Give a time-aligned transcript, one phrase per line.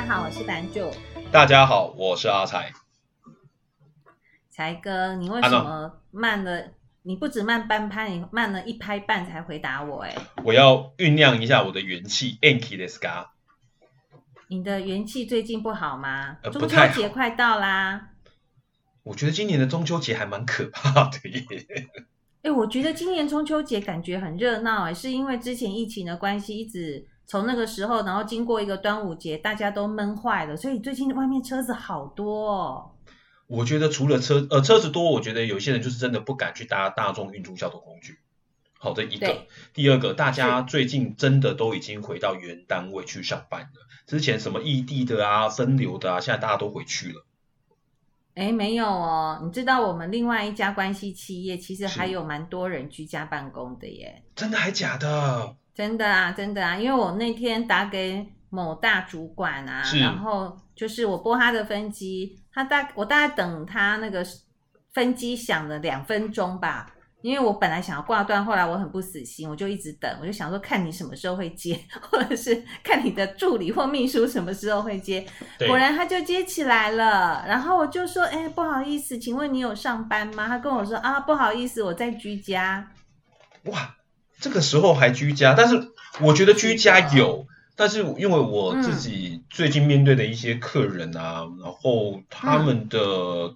[0.00, 0.90] 家好，我是版主。
[1.30, 2.72] 大家好，我是阿才。
[4.48, 6.72] 才哥，你为什么慢了？
[7.02, 9.98] 你不止慢半拍，你慢了一拍半才回答我。
[9.98, 12.38] 哎，我要酝酿一下我的元气。
[12.40, 13.26] Anki 的 Scar，
[14.48, 16.38] 你的元气最近不好吗？
[16.44, 18.12] 呃、中秋节快到啦。
[19.02, 21.44] 我觉得今年的中秋节还蛮可怕的耶。
[22.40, 27.06] 哎，我觉得今年中秋节感觉很热闹，哎，是因为之前疫情的关系，一直。
[27.30, 32.90] 从那个时候，然后经过一个端午节，大家都闷坏了，所以最近外面车子好多哦。
[33.46, 38.18] 我觉得除了车呃车子多，我觉得有些人就是真的不敢去搭大众运输交通工具。
[38.80, 43.86] 好的一个，第二个，大家最近真的都已经回到原单位去上班了。
[44.08, 47.24] 之前什么异地的啊、分流的啊，现在大家都回去了。
[48.34, 54.24] 哎，没有哦，你知道我们另外一家关系企业其实还有蛮多人居家办公的耶。
[54.34, 55.54] 真的还假的？
[55.80, 64.22] 真的啊，真的啊，因为我那天打给某大主管啊，然后就是我拨他的分机，他大我大概等他那个
[64.92, 71.80] 分机响了两分钟吧，因为我本来想要挂断，后来我很不死心，我就一直等，我就想说看你什么时候会接，
[72.12, 75.26] 或者是看你的助理或秘书什么时候会接，
[75.66, 80.46] 果然他就接起来了，然后我就说，哎，不好意思，请问你有上班吗？
[80.46, 82.86] 他跟我说啊，不好意思，我在居家。
[83.64, 83.96] 哇。
[84.40, 87.46] 这个时候还居家，但是我觉得居家有，
[87.76, 93.54] 但是因为我自己最近面对的一些客人啊，嗯、然后他们的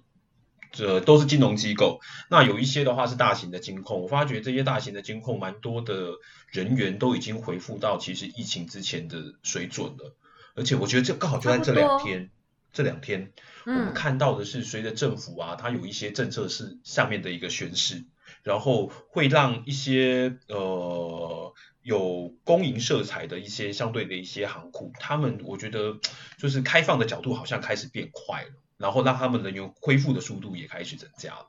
[0.71, 6.11] 这都是金融机构，那有一些的话是大型的金控，我发觉这些大型的金控蛮多的
[6.49, 10.15] 人员都已经回复到其实疫情之前的水准了，
[10.55, 12.29] 而且我觉得这刚好就在这两天，
[12.73, 13.31] 这两天
[13.65, 18.03] 我们看到的是随着政府啊，它有一些政策是上面的一个宣示。
[18.45, 21.51] 然后会让一些呃
[21.81, 25.97] 有公营色彩的一些相对的一些行库，他们我觉得
[26.37, 31.47] 就是开放的角度好像开始变快了，然后让他们人员恢复的速度也开始增加了。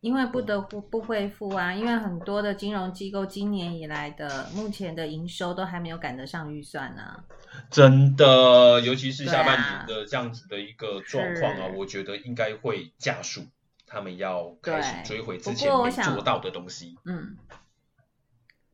[0.00, 7.24] 因为不得不不恢复啊，因为很多的金融机构今年以来的目前的营收都还没有赶得上预算呢、啊。
[7.70, 13.46] 真的，尤其是下半年的这样子的一个状况啊，啊我觉得应该会加速。
[13.86, 16.98] 他们要开始追回之前没做到的东西。
[17.04, 17.36] 嗯，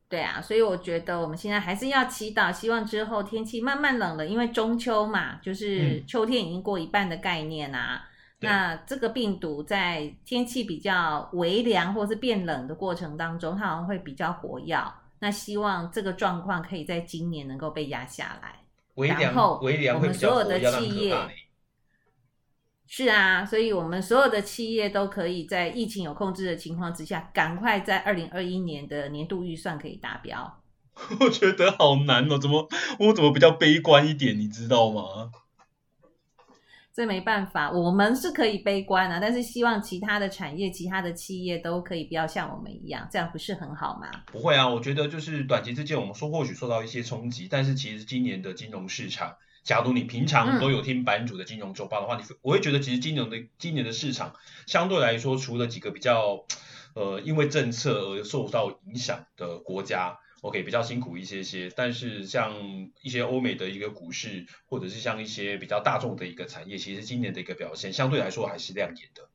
[0.08, 8.08] 对啊，所以我觉得我们现在还是要祈祷，希望之后天气慢慢冷了，因为中秋嘛，就是秋天已经过一半的概念啊。
[8.40, 14.76] 嗯、那这个病毒在天气比较微凉或是变冷的过程当中，它好像会比较活跃。
[15.20, 18.56] 那希望这个状况可以在今年能够被压下来。
[18.94, 21.16] 微凉，然后微凉会比较活跃，我们所有的企业。
[22.86, 30.62] 是啊，所以我们所有的企业都可以在疫情有控制的情况之下，赶快在二零二一年的年度预算可以达标。
[31.20, 35.30] 我觉得好难哦，怎么我怎么比较悲观一点，你知道吗？
[36.92, 44.10] 这没办法，我们是可以悲观啊，但是希望其他的产业、其他的企业都可以不要像我们一样，这样不是很好吗？
[44.26, 49.34] 不会啊，我觉得就是短期之间，我们说或许受到一些冲击，但是其实今年的金融市场。
[49.64, 54.34] 假如你平常都有听版主的金融周报的话，你、嗯、我会觉得其实金融的今年的市场
[54.66, 56.44] 相对来说，除了几个比较
[56.94, 62.54] 呃因为政策而受到影响的国家，OK 比较辛苦一些些，但是像
[63.02, 69.28] 一些欧美的一个股市，或者是像一些比较大众的一个产业，其实今年的一个表现相对来说还是亮眼的。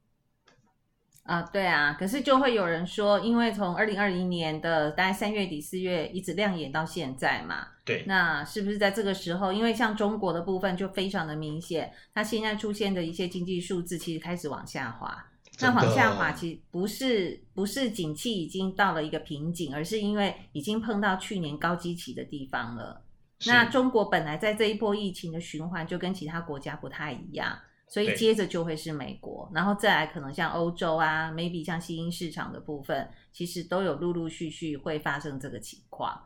[1.28, 15.26] 啊，对啊，可是就会有人说，因为从二零二零年的大概三月底四月一直亮眼到现在嘛，对，那是不是在这个时候，因为像中国的部分就非常的明显，它现在出现的一些经济数字其实开始往下滑，
[15.60, 23.04] 那往下滑其实不是不是景气已经到了一个瓶颈，而是因为已经碰到去年高基期的地方了。
[23.46, 27.60] 那中国本来在这一波疫情的循环就跟其他国家不太一样。
[27.90, 36.24] 所以接着就会是美国，然后再来可能像欧洲啊，maybe 像新兴市场的部分，其实都有陆陆续续会发生这个情况。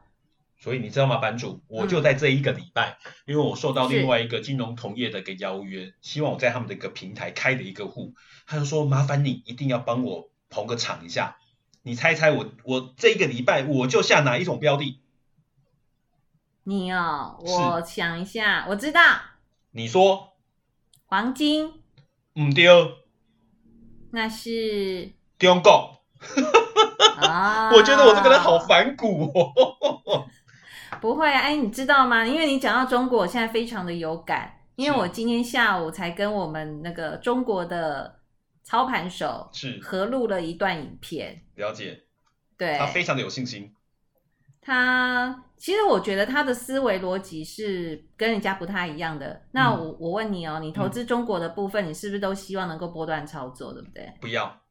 [0.57, 8.15] 所以你知道吗，版主，我就在这一个礼拜，嗯、因为我受到另外一个金融同业的一个邀约，希望我在他们的一个平台开了一个户，
[8.47, 11.37] 他就说麻烦你一定要帮我捧个场一下。
[11.83, 14.99] 你猜猜我我这一个礼拜我就下哪一种标的？
[16.63, 19.01] 你哦，我想一下，我知道。
[19.69, 20.30] 你说。
[21.11, 21.65] 黄金，
[22.35, 22.65] 唔对，
[24.13, 26.01] 那是中国。
[27.17, 30.25] 啊， 我觉得我这个人好反骨哦。
[31.01, 32.25] 不会啊，哎，你知道吗？
[32.25, 38.21] 因为你讲到中国，我现在非常的有感，因为我今天下午才跟我们那个中国的
[38.63, 41.43] 操盘手是合录了一段影片。
[41.55, 42.03] 了解，
[42.57, 43.75] 对，他非常的有信心。
[44.61, 49.41] 他其实我觉得他的思维逻辑是跟人家不太一样的。
[49.51, 54.13] 那我、嗯、我问你哦，你投资中国的部分，嗯、你是不是都希望能够波段操作，对不对？
[54.21, 54.61] 不要。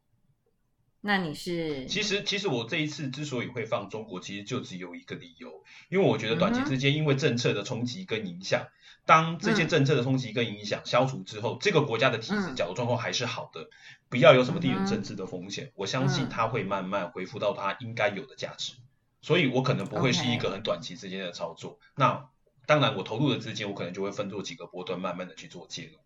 [1.02, 1.86] 那你是？
[1.86, 8.68] 其实其实我这一次之所以会放中国，其实就只有一个理由，因为我觉得短期之间因为政策的冲击跟影响，嗯、
[9.06, 13.70] 当这些政策的冲击跟影响消除之后，嗯、这个国家的体制角度状况还是好的，
[14.10, 18.74] 不要有什么地缘政治的风险，嗯、我相信它会慢慢恢复到它应该有的价值，
[19.20, 21.72] 所以我可能不会是一个很短期之间的操作。
[21.72, 21.82] Okay.
[21.96, 22.28] 那
[22.66, 25.98] 当然，我投入的资金我可能就会分做几个波段，慢慢的去做介入。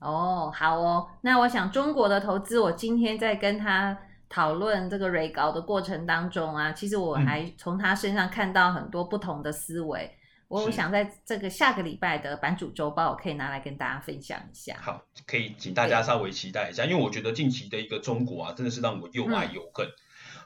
[0.00, 3.96] 哦，好哦，那我想中国的投资，我今天在跟他
[4.28, 10.04] 讨论这个瑞高的过程当中啊，其实我还从他身上看到很多不同的思维。
[10.04, 14.76] 嗯、我想在这个下个礼拜的版主周报，我可以拿来跟大家分享一下。
[14.82, 19.86] 好，可以请大家稍微期待一下，因为我觉得近期的一个中国啊，真的是让我又爱又恨。
[19.86, 19.92] 嗯、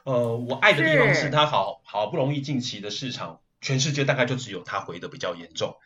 [0.03, 5.77] 呃，我爱的地方是他好好不容易近期的市场，全世界大概就只有他回的比较严重。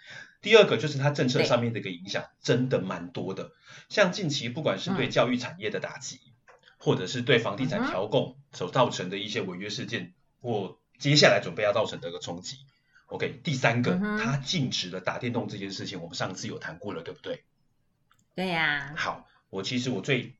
[0.41, 3.51] 第二个就是它政策上面的一个影响，真的蛮多的。
[3.87, 12.57] 像近期不管是对教育产业的打击，嗯、或者是对房地产调控所造成的一些违约事件，或接下来准备要造成的一个冲击。
[13.05, 17.45] OK，第三个，它禁止了打电动这件事情，我们上次有谈过了，对不对？
[18.35, 18.93] 对呀、啊。
[18.97, 20.35] 好，我其实我最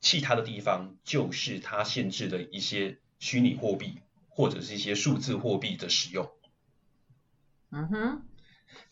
[0.00, 6.30] 气它的地方，就是它限制的一些虚拟货币或者是一些数字货币的使用。
[7.70, 8.22] 嗯哼。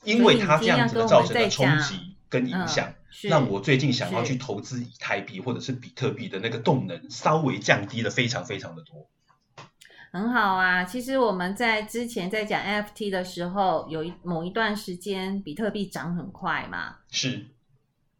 [0.05, 9.09] 因为它这样子的造成的冲击跟影响，让我最近想要去投资以太币或者是比特币的那个动能稍微降低了非常非常的多。
[10.12, 17.47] 很好啊，其实我们在之前在讲 NFT 的时候，有一某一段时间比特币涨很快嘛，是。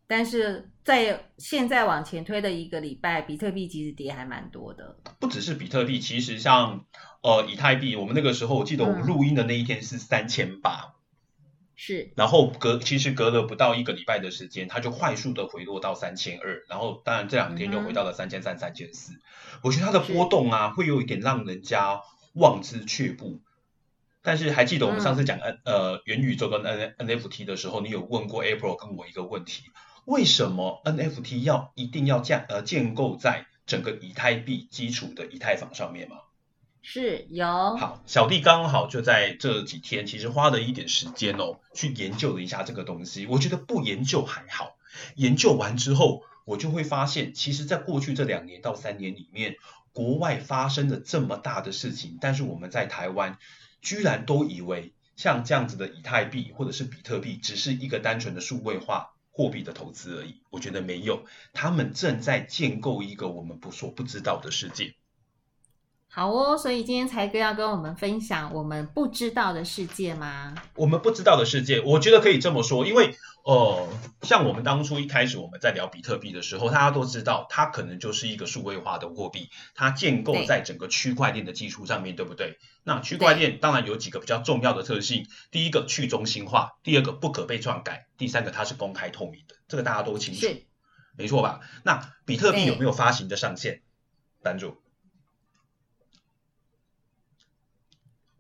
[0.07, 4.97] 但是在现在往前推的一个礼拜，比特币其实跌还蛮多的。
[5.19, 6.87] 不只是比特币，其实像
[7.23, 10.95] 呃以太币，我们那个时候我记得我们录音的那一天是三千八。
[11.75, 19.15] 是，然后隔其实隔了不到一个礼拜的时间，它就快速的回落到三千二，然后当然这两天又回到了三千三、三千四。
[19.63, 22.01] 我觉得它的波动啊，会有一点让人家
[22.35, 23.41] 望之却步。
[24.23, 29.65] 但是还记得我们上次讲 N、嗯、呃元宇宙跟 N NFT 的时候，你有问过 April 跟我一个问题：
[30.07, 36.17] 为什么 NFT 要一定要建呃建构在整个以太币基础的以太坊上面吗？
[36.81, 37.45] 是有
[37.77, 43.27] 好，小弟刚好就在这几天，其实花了一点时间哦，去研究了一下这个东西。
[43.27, 44.77] 我觉得不研究还好，
[45.17, 49.57] 研究完之后，我就会发现，其实在过去这两年到三年里面，
[49.93, 53.37] 国外发生了这么大的事情，但是我们在台湾
[53.83, 60.41] 居然都以为像这样子的以太币或者是比特币，只是一个单纯的数位化货币的投资而已。
[60.49, 64.95] 我觉得没有，他们正在建构一个我们不所不知道的世界。
[66.17, 70.55] 好哦，所以今天才哥要跟我们分享我们不知道的世界吗？
[70.75, 73.15] 我们不知道的世界，我觉得可以这么说，因为
[73.45, 73.87] 呃，
[74.23, 82.57] 像我们当初一开始我们在聊比特币的时候，大家都知道它可能就是一个数位化的货币，它建构在整个区块链的基础上面，对，对不对？
[82.83, 90.47] 那区块链当然有几个比较重要的特性，第一个去中心化，第二个不可被篡改，第三个它是公开透明的，这个大家都清楚，
[91.19, 91.61] 没错吧？
[91.83, 93.83] 那比特币有没有发行的上限？
[94.43, 94.79] 版主？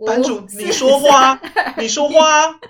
[0.04, 1.40] 版主，你说话，
[1.78, 2.60] 你说话，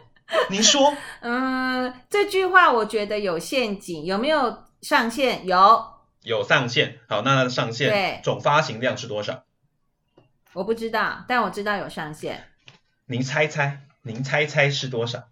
[0.48, 0.94] 你说。
[1.20, 5.44] 嗯，这句话我觉得有陷阱，有没有上限？
[5.44, 5.84] 有，
[6.22, 7.00] 有上限。
[7.08, 9.42] 好，那它的上限，对，总发行量是多少？
[10.52, 12.44] 我不知道，但我知道有上限。
[13.06, 15.24] 您猜猜，您猜猜是多少？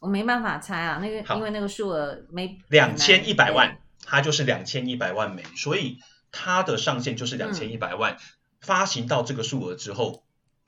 [0.00, 5.98] 我没办法猜啊，那个好因为那个数额没两千一百万，它就是两千一百万枚，所以
[6.30, 8.12] 它的上限就是两千一百万。
[8.12, 8.18] 嗯、
[8.60, 10.22] 发行到这个数额之后。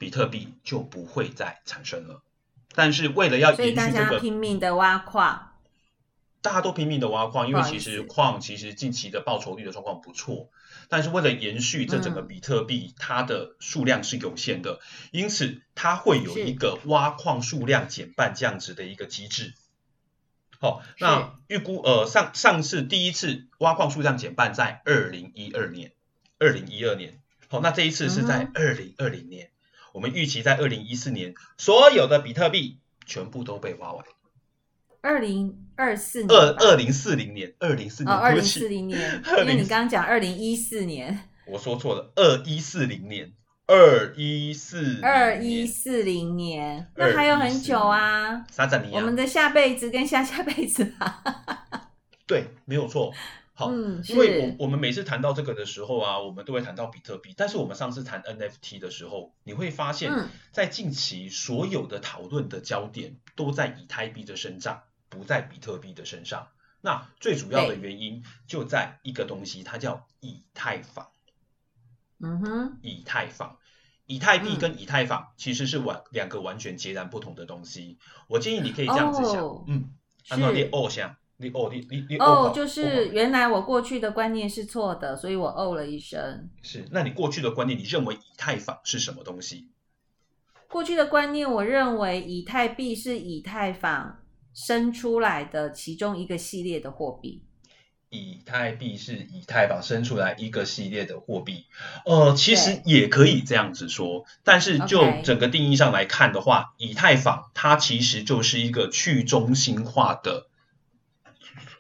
[0.04, 2.20] 比特币就不会再产生了，
[2.74, 5.54] 但是为了要延续这个，拼命的挖矿，
[6.42, 10.50] 大家都拼命的挖矿，因为其实矿其实近期的报酬率的状况不错，
[10.90, 14.78] 但是为了延续这整个比特币，嗯、它的数量是有限的，
[15.10, 19.54] 因此它会有一个挖矿数量减半这样子的一个机制。
[20.60, 25.92] 好、哦，那预估呃上上次第一次挖矿数量减半在二零一二年，
[26.38, 29.46] 二零一二年，好、哦，那这一次是在二零二零年。
[29.46, 29.50] 嗯
[29.94, 34.04] 我们预期在二零一四年，所有的比特币全部都被挖完。
[35.00, 43.32] 二零二四年，二二零四零年，二零四年，二零四零年， 因为你刚刚讲二零一四年，我说错了，二一四零年，
[43.68, 48.94] 二一四二一四零年，那还有很久啊，啥子年？
[48.94, 51.22] 我们的下辈子跟下下辈子吧。
[52.26, 53.12] 对，没有错。
[53.56, 60.10] 好，嗯、因为我我们每次谈到这个的时候啊，我们都会谈到比特币，但是我们上次谈 NFT 的时候，你会发现，
[60.50, 66.48] 在近期所有的讨论的焦点都在以太币的身上，不在比特币的身上。
[66.80, 71.08] 那最主要的原因就在一个东西，它叫以太坊。
[72.18, 73.58] 嗯哼，以太坊。
[74.06, 77.98] 以太币跟以太坊其实是完两个完全截然不同的东西。
[78.28, 79.94] 我建议你可以这样子想，哦、嗯，
[80.28, 86.48] 按照列哦想，你哦你你你哦，就是原来我过去的观念是错的，所以我哦了一声。
[86.62, 89.68] 是，那你过去的观念，你认为以太坊是什么东西？
[90.68, 94.20] 过去的观念，我认为以太币是以太坊
[94.52, 97.42] 生出来的其中一个系列的货币。
[98.10, 101.64] 以太币是以太坊生出来一个系列的货币，
[102.06, 110.46] 呃，其实也可以这样子说，但是就整个定义上来看的话，以太坊它其实就是一个去中心化的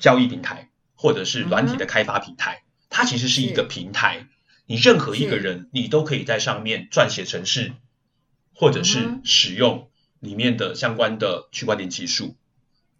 [0.04, 4.26] 交易平台，或者是软体的开发平台，它其实是一个平台，
[4.66, 7.72] 你任何一个人你都可以在上面撰写程式，
[8.54, 9.88] 或者是使用
[10.20, 12.36] 里面的相关的区块链技术。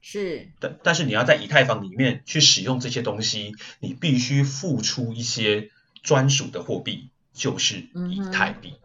[0.01, 5.71] 是，但但是你要在以太坊里面去使用这些东西，你必须付出一些
[6.03, 7.81] 专属的货币，就是
[8.11, 8.71] 以太币。
[8.71, 8.81] 嗯、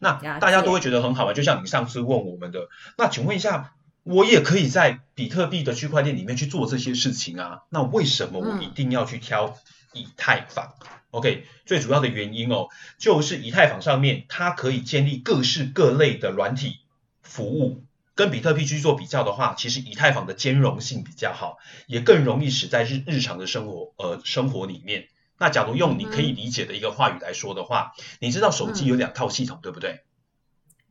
[0.00, 3.74] 那大家都会觉得很好玩，就像你上次问我们的，那请问一下，
[4.08, 7.64] 我也可以在比特币的区块链里面去做这些事情啊？
[7.68, 9.54] 那为什么我一定要去挑
[9.92, 16.78] 以太坊、嗯、？OK，最主要的原因哦，就是以太坊上面它可以建立各式各类的软体
[17.20, 17.84] 服务。
[18.14, 25.06] 跟比特币去做比较的话，其实以太坊的兼容性比较好，也更容易使在日日常的生活呃生活里面。
[25.38, 30.00] 那假如用你可以理解的一个话语来说的话，嗯、你知道手机有两套系统，嗯、对不对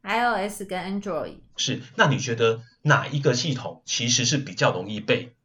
[0.07, 1.81] ？iOS 跟 Android 是。
[1.95, 5.35] 那你觉得哪一个系统其实是比较容易被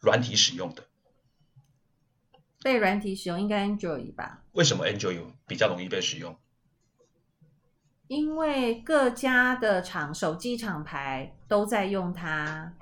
[0.00, 0.84] 软体使用的？
[2.62, 4.42] 被软体使用应该 Android 吧？
[4.52, 6.36] 为什么 Android 比较容易被使用？
[8.06, 12.74] 因为各家的厂手机厂牌都在用它，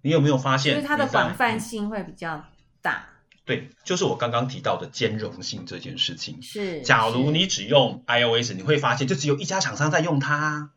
[0.00, 0.74] 你有没有发现？
[0.74, 2.42] 就是它的广泛性会比较
[2.80, 3.06] 大。
[3.50, 6.40] 对，就是我刚刚提到的兼容性这件事情。
[6.40, 10.70] 是，假如你只用 iOS，你会发现就只有一家厂商在用它。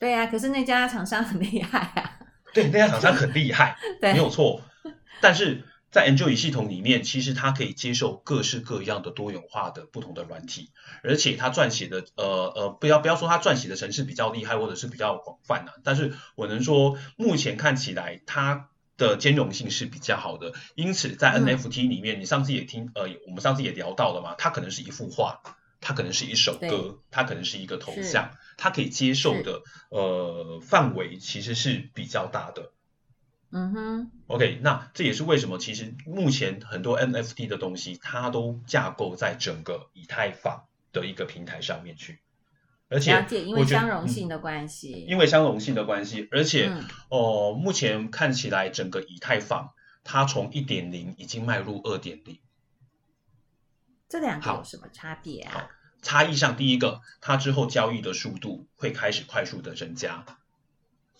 [0.00, 2.18] 对啊，可是那家厂商很厉害啊。
[2.52, 4.62] 对，那家厂商很厉害， 对，没有错。
[5.20, 5.64] 但是。
[5.90, 10.68] 在 Android 系统里面，其实它可以接受各式各样的多元化的不同的软体，
[11.02, 18.68] 而且它撰写的呃呃，不要不要说它撰写的程式比较厉害或者是比较广泛啊，但是我能说目前看起来它
[18.98, 20.52] 的兼容性是比较好的。
[20.74, 25.40] 因此在 NFT 里面，嗯、你上次也听呃，我们上次也聊到了嘛，它可能是一幅画，
[25.80, 32.72] 它可能是一首歌，它可能是一个头像，它可以接受的呃范围其实是比较大的。
[33.50, 42.18] 嗯哼，OK，那这也是为什么其实目前很多 NFT 的东西，它都架构在整个以太坊的一个平台上面去，
[42.90, 52.38] 而且因为相容性的关系，因为相容性的关系，而且、嗯、哦，目前看起来整个以太坊它从一点零已经迈入二点零，
[54.08, 55.68] 这两个有什么差别啊？
[56.00, 60.24] 差异上，第一个，它之后交易的速度会开始快速的增加。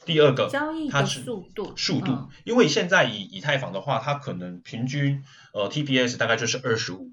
[0.06, 5.22] 第二个，交易的速度，速度，嗯、因为现在以以太坊的话，它可能平均
[5.52, 7.10] 呃 TPS 大概就是二十五，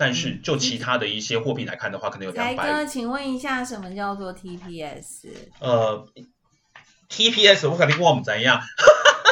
[0.00, 2.66] 但是就其他的一些货币来看的话，嗯、可能有两百。
[2.66, 5.28] 哥，请问一下，什么叫做 TPS？
[5.58, 6.06] 呃
[7.10, 8.62] ，TPS 我肯定我唔知呀，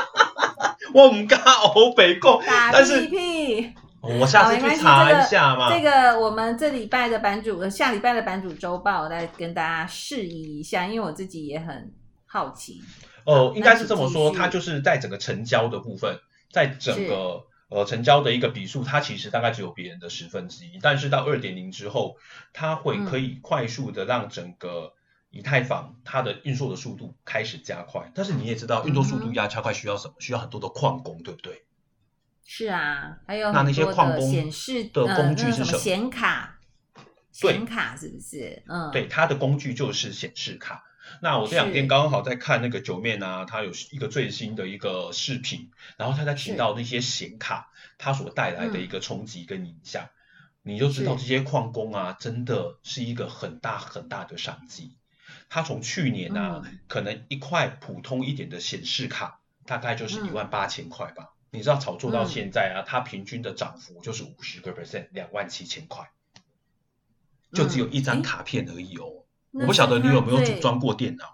[0.92, 1.40] 我唔敢
[1.74, 3.08] 欧北共，但是
[4.02, 5.72] 我下次去查一下嘛。
[5.74, 11.90] 这个、这个、我们这礼拜的版主，下礼拜的版主周报，我再跟大家示意一下，因为我自己也很。
[12.30, 12.82] 好奇
[13.24, 16.18] 哦，应该是这么说，它就是在整个成交的部分，
[16.52, 20.78] 在整个呃成交的一个笔数，它其实大概只有别人的十分之一。
[20.80, 22.16] 但是到二点零之后，
[22.52, 24.94] 它会可以快速的让整个
[25.30, 28.10] 以太坊它的运作的速度开始加快。
[28.14, 30.14] 但是你也知道，运作速度要加快需要什么？
[30.18, 31.64] 需要很多的矿工，对不对？
[32.50, 35.78] 是啊，还有那那些矿工显示的工具是什么？
[35.78, 36.58] 显卡，
[37.30, 38.62] 显卡是不是？
[38.66, 40.82] 嗯，对，它的工具就是显示卡。
[41.20, 54.96] 那我这两天刚好在看那个九面啊，他有一个最新的一个视频，然后他在提到那些显卡它所带来的一个冲击跟影响，嗯、你就知道这些矿工啊，真的是一个很大很大的商机。
[55.48, 66.10] 他从去年啊，嗯、可能一块普通一点的显示卡大概就是一万八千块吧，嗯、你知道炒作到现在啊，它平均的涨幅就是五十个 percent，两万七千块，
[67.52, 69.24] 就只有一张卡片而已哦。
[69.60, 71.24] 我不晓得你有没有组装过电脑？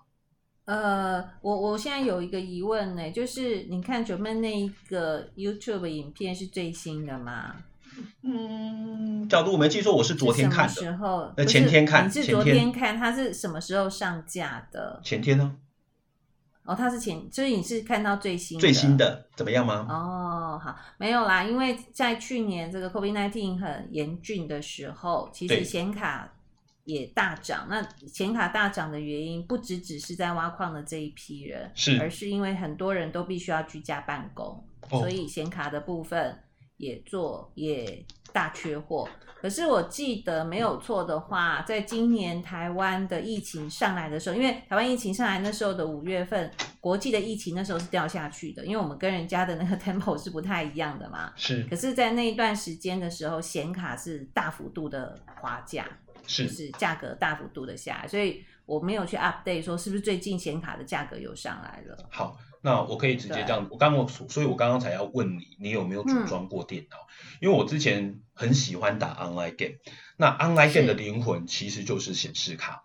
[0.66, 7.54] 呃，我我现在有一个疑问呢，就是你看九妹那一个 YouTube 影片是最新的吗？
[8.22, 10.72] 嗯，假如我没记错，我是昨天看的。
[10.72, 11.30] 时候？
[11.36, 12.06] 呃，前天看。
[12.06, 15.00] 你是昨天看，它是什么时候上架的？
[15.04, 15.54] 前天呢？
[16.64, 18.60] 哦，它是前，所以你是看到最新的。
[18.62, 19.86] 最新的怎么样吗？
[19.86, 26.32] 哦，好，没有啦，因为在去年这个 COVID-19 很严峻的时候，其实显卡
[26.84, 27.66] 也大涨。
[27.68, 36.38] 那显卡大涨的原因，不只只是在挖矿的这一批人，是，而是因为很多人都必须要居家办公，哦、所以显卡的部分。
[36.76, 39.08] 也做也大缺货，
[39.40, 46.50] 可是我记得没有错的话，在今年台湾的疫情上来的时候，因为台湾疫情上来那时候的五月份，
[46.80, 51.32] 国际的疫情那时候是掉下去的，因为我们跟人家的那个 tempo 是不太一样的嘛。
[51.36, 51.62] 是。
[51.70, 55.86] 可是，在那一段时间的时候，显卡是大幅度的滑价，
[56.26, 61.96] 是，就是价格大幅度的下来，所以我没有去 update 说是不是最近显卡的价格又上来了。
[62.10, 62.36] 好。
[62.64, 66.96] 那我可以直接这样，我刚刚所以，我刚刚才要问你，你有没有组装过电脑？
[66.96, 69.74] 嗯、因为我之前很喜欢打 online game，
[70.16, 72.84] 那 online game 的灵魂其实就是显示卡。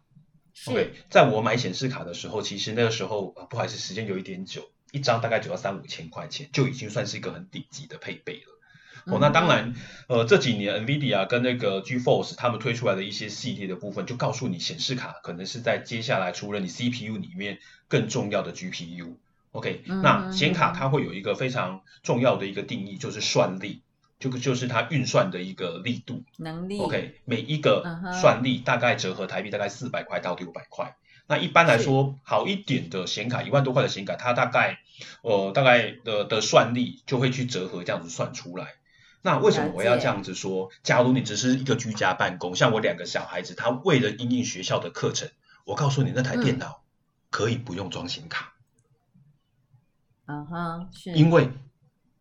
[0.65, 8.59] OK，在我买显示卡的时候，其实那个时候不好意思，时间有一点久，一张大概只要三五千块钱，就已经算是一个很顶级的配备了。
[9.05, 9.73] 哦，那当然，
[10.09, 19.15] 呃，这几年 NVIDIA 跟那个 GeForce 他们推出来的一些系列的部分，就告诉你显示卡可能是在接下来除了你 CPU 里面更重要的 GPU。
[19.51, 23.81] OK，那显卡它会有一个非常重要的一个定义，就是算力，
[24.19, 26.79] 就就是它运算的一个力度能力。
[26.79, 27.83] OK，每一个
[28.21, 30.95] 算力大概折合台币大概四百块到六百块。
[31.25, 34.79] 那一般来说，好一点的显卡，一万多块的显卡，它大概
[35.21, 38.75] 呃大概的的算力就会去折合这样子算出来。
[39.21, 40.69] 那为什么我要这样子说？
[40.83, 45.29] 假如你只是一个居家办公，像我两个小孩子，他为了应应学校的课程，
[45.65, 46.83] 我告诉你，那台电脑
[47.29, 48.53] 可以不用装显卡。
[50.31, 51.49] 嗯哼，是，因为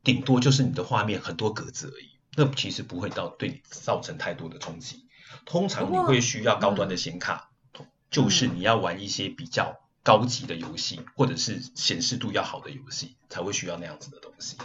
[0.03, 5.05] 顶多就是你的画面很多格子而已，那其实不会到对你造成太多的冲击。
[5.45, 14.57] 通常你会需要高端的显卡，嗯，就是你要玩一些比较高级的游戏，或者是显示度要好的游戏，才会需要那样子的东西。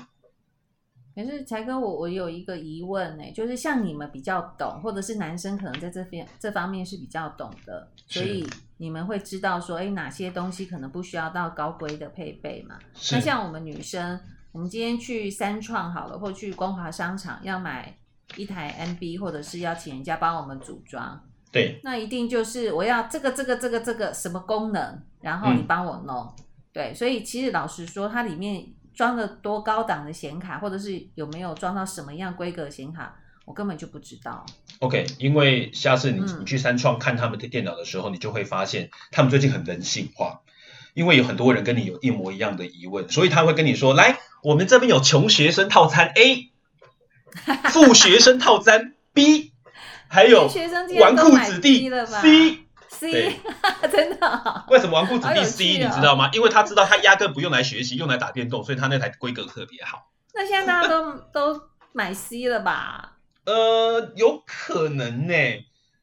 [1.13, 8.47] 可是才哥，我我有一个疑问呢，就是像你们比较懂，或者是男生可能在这边这方面是比较懂的，所以
[8.83, 12.77] 你们会知道说，哎，哪些东西可能不需要到高规的配备嘛？
[13.13, 14.19] 那像我们女生，
[14.51, 17.97] 我们今天去三创好了，或去光华商场要买
[18.35, 21.17] 一台 MB，或者是要请人家帮我们组装，
[21.49, 26.43] 对，那一定就是我要这个这个这个这个什么功能，然后你帮我弄，嗯、
[26.73, 28.65] 对，所以其实老实说，它里面。
[28.93, 34.45] 装了多高档的显卡，或者是有没有装到什么样规格显卡，我根本就不知道。
[34.79, 40.41] OK，因为下次你你去三创看他们的电脑的时候，嗯，你就会发现他们最近很人性化，
[40.93, 46.51] 因为有很多人跟你有一模一样的疑问，所以他会跟你说：来，我们这边有穷学生套餐 A，
[47.71, 49.53] 富学生套餐 B，
[50.07, 52.59] 还有纨绔子弟 C。
[52.89, 53.39] C，
[53.91, 54.63] 真的、哦？
[54.69, 56.29] 为什么纨绔子弟 C？、哦、你知道吗？
[56.31, 60.11] 因为他知道他压根不用来学习，用来打电动，所以他那台规格特别好。
[60.35, 63.17] 那现在大家都 都买 C 了吧？
[63.45, 65.33] 呃，有可能呢，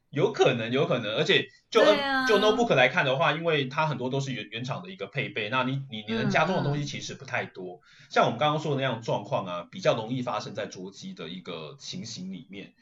[0.09, 1.15] 有可能，有可能。
[1.15, 7.75] 而且就、啊、就 notebook 来看的话，因为它很多都是原原厂的一个配备，那你你你能加装的东西其实不太多。
[7.75, 12.73] 嗯、像我们刚刚说的那样状况啊，比较容易发生在桌机的一个情形里面。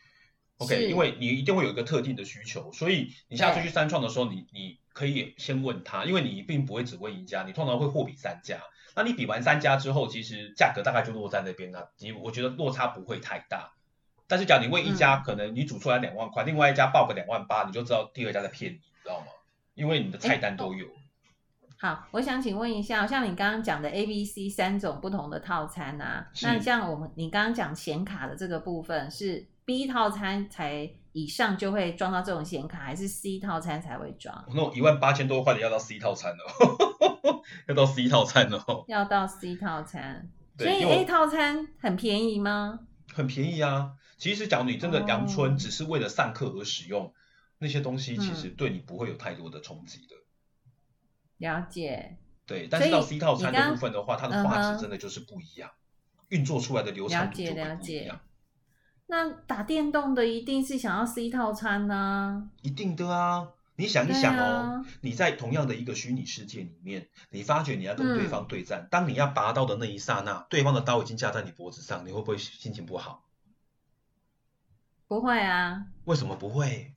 [0.57, 8.59] OK，因为你一定会有一个特定的需求，所以你下次去三创的时候，你你可以先问他，因为你并不会只问一家，你通常会货比三家。
[8.93, 13.71] 那你比完三家之后，其实价格大概就落在那边了，你我觉得落差不会太大。
[14.29, 19.25] 但是假如你问一家，嗯、可能你煮出来两万块，另外一家报个两万八，你就知道第二家在骗你，知道吗？
[19.73, 20.87] 因为你的菜单都有。
[21.77, 29.47] 好，我想请问一下，像你刚刚讲的 A、B、C 三种不同的套餐啊，那像我们你刚刚讲显卡的这个部分是。
[29.65, 34.43] B 套餐才以上就会装到这种显卡，还是 C 套餐才会装？
[34.47, 38.59] 那种一万八千多块的要到 C 套餐了， 要到 C 套餐了。
[38.87, 42.79] 要到 C 套餐，所以 A 套餐很便宜吗？
[43.13, 43.93] 很便宜啊！
[44.17, 47.13] 其实，假如你真的阳春只是为了上课而使用、哦、
[47.57, 50.15] 那些东西，其实对你不会有太多的冲击的。
[51.37, 52.17] 了解。
[52.45, 55.71] 对，但是到 C 套餐的部分的话，它的画质真的就是不一样，
[56.29, 57.69] 运、嗯、作出来的流畅度就不一样。
[57.69, 58.19] 了解，了解。
[59.07, 62.51] 那打电动的一定是想要 C 套餐呢、啊？
[62.61, 63.47] 一定的啊！
[63.79, 73.23] 你想一想哦、啊，你在同样的一个虚拟世界里面，你发觉你要跟对方对战，嗯、当你要拔刀的那一刹那，对方的刀已经架在你脖子上，你会不会心情不好？
[75.07, 75.85] 不会啊。
[76.03, 76.93] 为什么不会？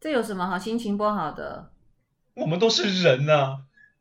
[0.00, 1.70] 这有什么好心情不好的？
[2.34, 3.58] 我们都是人呐、啊。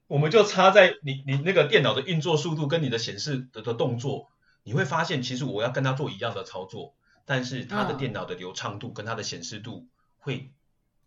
[0.07, 4.31] 我们就差在你你那个电脑的运作速度跟你的显示的的动作，
[4.63, 9.87] 你会发现其实我要跟他做一样的操作，但是他的电脑的流畅度跟他的显示度
[10.17, 10.51] 会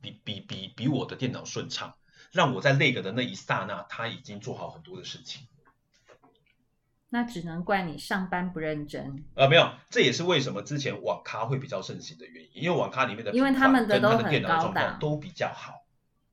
[0.05, 1.95] 比比比比我的电脑顺畅，
[2.31, 5.47] 让我在那个的那一刹那，他已经做好很多的事情。
[7.09, 9.25] 那只能怪你上班不认真。
[9.35, 15.87] 呃，没有，这也是为什么之前网咖会比较盛行的原因，因为网咖里面的因为他们的都很高档，电脑状况都比较好。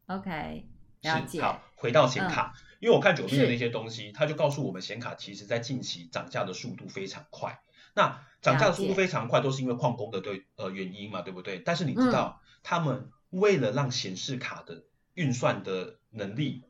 [0.08, 0.68] OK。
[1.02, 1.42] 了解。
[1.42, 7.62] 好，回到显卡，嗯、因为我看九面的那些东西，他就告诉我们显卡其实在近期涨价的速度非常快。
[7.94, 11.60] 那涨价的速度非常快，都是因为矿工的对呃原因嘛，对不对？
[11.60, 14.84] 但是你知道，嗯、他们为了让显示卡的
[15.15, 16.62] 运算的能力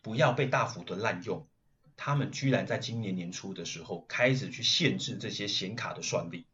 [0.00, 1.46] 不要被大幅的滥用，
[1.96, 6.46] 他们居然在今年年初的时候开始去限制这些显卡的算力。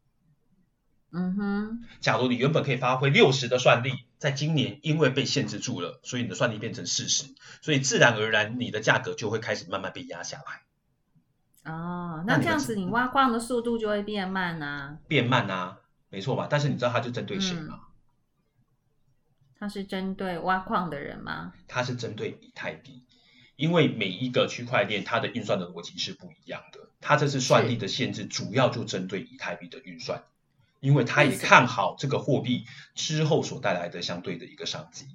[1.11, 11.71] 嗯哼，假如你原本可以发挥六十的算力，在今年因为被限制住了，所以你的算力变成四十，所以自然而然你的价格就会开始慢慢被压下来。
[11.71, 14.97] 哦，那这样子你挖矿的速度就会变慢啊？
[15.07, 15.79] 变慢啊，
[16.09, 16.47] 没错吧？
[16.49, 17.79] 但是你知道它就针对谁吗？
[19.57, 21.53] 它是针对挖矿的人吗？
[21.67, 23.03] 它是针对以太币，
[23.55, 30.23] 因为每一个区块链它的运算的逻辑是不一样的，它这次算力的限制主要就针对以太币的运算。
[30.81, 35.07] 因为他也看好这个货币之后所带来的相对的一个商机，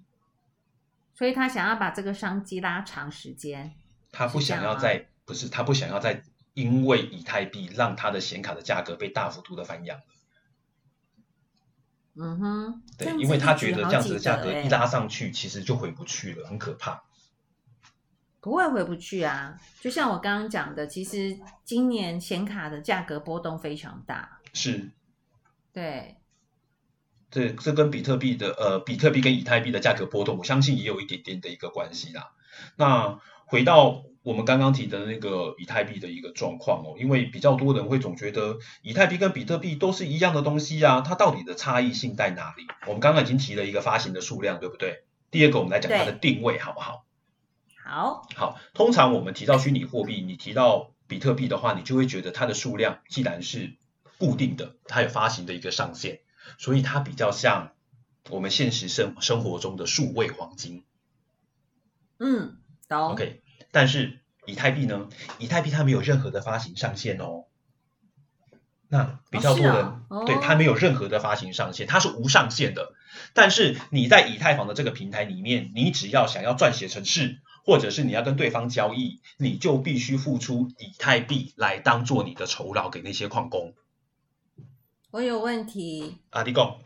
[1.15, 3.73] 所以他想要把这个商机拉长时间。
[4.11, 6.25] 他不想要再不是他不想要再
[6.55, 10.01] 因为以太币让他的显卡的价格被大幅度的翻扬。
[12.23, 17.03] 嗯哼，对，因为他觉得这样子的价格一拉上去，其实就回不去了，很可怕。
[18.41, 24.41] 不会回不去啊，就像我刚刚讲的，其实今年显卡的价格波动非常大。
[24.53, 24.91] 是。
[25.73, 26.17] 对，
[27.31, 32.33] 这这跟比特币的呃，比特币跟以太币的价格波动，我相信也有一点点的一个关系啦。
[32.77, 42.67] 那回到我们刚刚提的那个以太币的一个状况哦，因为比较多人会总觉得以太币跟比特币都是一样的东西啊，它到底的差异性在哪里？
[42.87, 45.05] 我们刚刚已经提了一个发行的数量，对不对？
[45.31, 47.05] 第二个，我们来讲它的定位，好不好？
[47.83, 48.61] 好，好。
[48.75, 53.77] 通常我们提到虚拟货币，你提到比特币的话，你就会觉得它的数量既然是
[54.19, 56.21] 固定的，它有发行的一个上限，
[56.59, 57.73] 所以它比较像
[58.29, 60.85] 我们现实生生活中的数位黄金。
[62.19, 63.13] 嗯，懂。
[63.13, 65.09] OK，但是以太币呢？
[65.39, 67.45] 以太币它没有任何的发行上限哦。
[68.89, 72.93] 那比较多人、哦哦、对它没有任何的发行上限，它是无上限的。
[73.35, 83.75] 但是你在以太坊的这个平台里面，你只要想要撰写程式，或者是你要跟对方交易，你就必须付出以太币来当做你的酬劳给那些矿工。
[85.13, 86.79] 我有问题啊，你讲，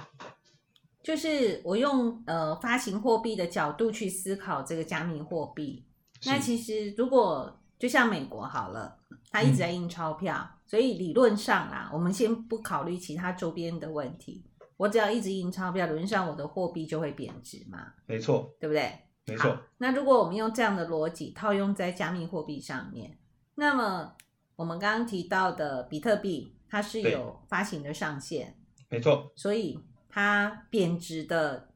[1.02, 5.86] 就是我用呃发行货币的角度去思考这个加密货币。
[6.24, 8.98] 是那其实如果就像美国好了，
[9.30, 14.44] 它一直在印钞票，嗯、所以理论上啊，我们先不考虑其他周边的问题，
[14.76, 17.92] 我只要一直印钞票，理论上我的货币就会贬值嘛。
[18.06, 18.92] 没错，对不对？
[19.26, 19.56] 没错。
[19.78, 23.18] 那如果我们用这样的逻辑套用在加密货币上面，
[23.54, 24.14] 那么
[24.56, 26.52] 我们刚刚提到的比特币。
[26.66, 28.52] 它是有发行的上限，
[28.88, 31.68] 没错，所以它贬值的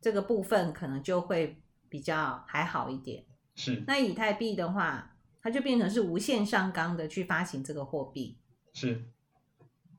[0.00, 3.24] 这个部分可能就会比较还好一点。
[3.54, 8.38] 是，那以太币的话，它就变成是无限上纲的去发行这个货币。
[8.72, 9.04] 是，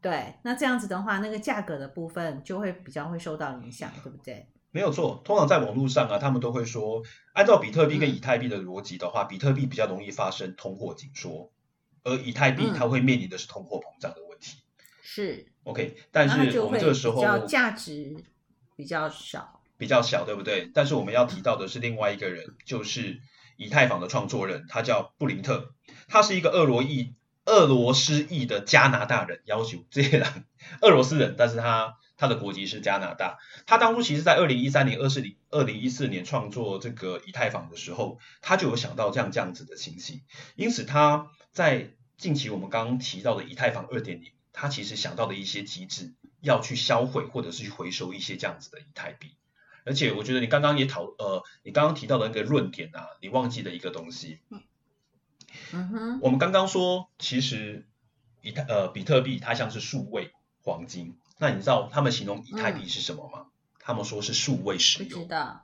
[0.02, 4.48] 对，那这样子的话，那个价格的部分就会比较会受到影响，对不对？
[4.72, 7.02] 没有错，通常在网络上啊，他们都会说，
[7.34, 11.52] 按照比特币跟以太币的逻辑的话，嗯、比特币比较容易发生通货紧缩。
[12.08, 14.60] 而以太币它会面临的是通货膨胀的问题，
[15.02, 18.15] 是 OK，但是我们这个时候价值
[18.76, 20.70] 比较少，比较小，对不对？
[20.72, 23.20] 但是我们要提到的是另外一个人，就是
[23.58, 25.74] 以太坊的创作人，他叫布林特，
[26.08, 27.15] 他是一个俄罗裔、
[27.46, 30.46] 俄罗斯裔的加拿大人，要求这些人
[30.82, 33.38] 俄罗斯人，但是他他的国籍是加拿大。
[33.65, 40.22] 他当初其实在二零一三年、二四零、二零一四年创作这个以太坊的时候，他就有想到这样这样子的情形，
[40.56, 41.28] 因此他。
[41.56, 49.38] 在近期我们刚刚提到的以太坊二点零，他其实想到的一些机制，要去销毁或者是去回收一些这样子的以太币。
[49.86, 54.39] 而且我觉得你刚刚也讨呃，你刚刚提到的那个论点啊，你忘记了一个东西。
[55.71, 56.19] 嗯哼。
[56.21, 57.88] 我们刚刚说，其实
[58.41, 63.45] 以太呃比特币它像是数位黄金，那你知道他们形容以太币是什么吗？
[63.45, 65.17] 嗯、他们说是数位石油。
[65.17, 65.62] 不知道。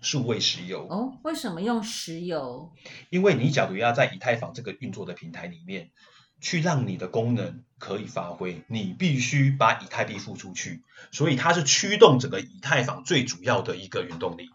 [0.00, 1.16] 数位石油哦？
[1.22, 2.72] 为什么用石油？
[3.08, 5.92] 因为你假如要在以太坊这个运作的平台里面，
[6.40, 14.50] 去让你的功能可以发挥，你必须把以太币付出去，所以它是驱动整个以太坊最主要的一个原动力。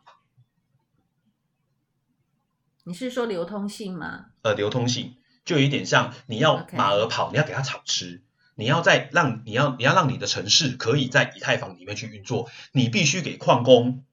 [2.85, 4.27] 你是说流通性吗？
[4.43, 8.23] 呃，流通性就有一点像你要马儿跑.你要给它草吃，
[8.55, 14.05] 你要在让你要你要让你的城市可以在以太坊里面去运作，你必须给矿工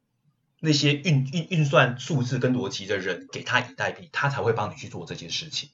[0.59, 5.71] 那些运运运算数字跟逻辑的人给他以太币，他才会帮你去做这件事情。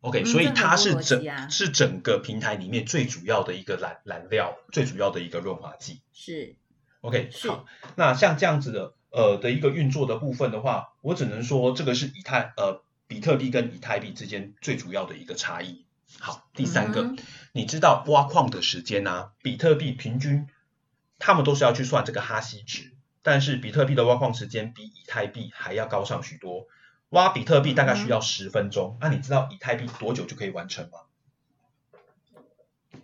[0.00, 6.00] OK，、嗯、所以它是整、啊、是整个平台里面最主要的一个燃燃料，最主要的一个润滑剂。
[6.12, 6.56] 是
[7.00, 7.64] OK，是好，
[7.96, 8.94] 那像这样子的。
[9.12, 15.84] 呃的一个运作的部分的话，我只能说这个是以太呃比特币跟以太币之间最主要的一个差异。
[16.20, 17.18] 好，第三个，嗯、
[17.50, 20.46] 你知道挖矿的时间啊，比特币平均
[21.18, 22.92] 他们都是要去算这个哈希值，
[23.24, 26.68] 但是比特币的挖矿时间比以太币还要高上许多。
[27.10, 30.98] 挖比特币大概需要十分钟，那、嗯啊、你知道以太币多久就可以完成吗？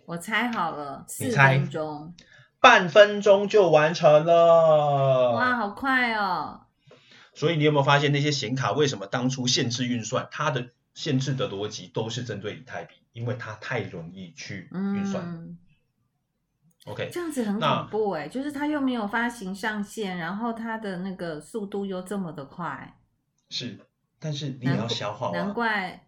[0.05, 2.13] 我猜好了，四分钟。
[2.59, 6.61] 半分钟就完成了，哇，好快哦！
[7.33, 10.27] 所以你有没有发现那些显卡为什么当初限制运算？
[10.31, 15.23] 它的限制的逻辑都是针对以太币，因为它太容易去运算。
[15.23, 15.57] 嗯、
[16.85, 22.97] OK，这样子很恐怖哎，就是它又没有发行上限，然后它的那个速度又这么的快。
[23.51, 23.79] 是，
[24.19, 25.31] 但是你也要消化啊。
[25.31, 26.07] 难怪。